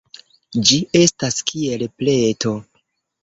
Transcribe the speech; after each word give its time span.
Ĝi 0.69 0.77
estas 0.99 1.37
kiel 1.51 1.85
pleto. 2.01 2.55